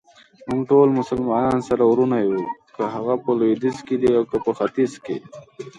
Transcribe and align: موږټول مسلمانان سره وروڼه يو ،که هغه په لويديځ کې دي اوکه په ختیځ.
موږټول 0.49 0.87
مسلمانان 0.99 1.59
سره 1.69 1.83
وروڼه 1.85 2.17
يو 2.25 2.39
،که 2.75 2.83
هغه 2.95 3.15
په 3.23 3.29
لويديځ 3.39 3.77
کې 3.87 3.95
دي 4.01 4.09
اوکه 4.19 4.37
په 4.45 4.51
ختیځ. 4.57 4.91